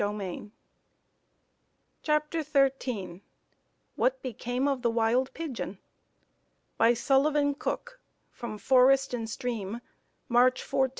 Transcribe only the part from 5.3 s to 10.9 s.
Pigeon? By Sullivan Cook, from "Forest and Stream," March 14, 1903.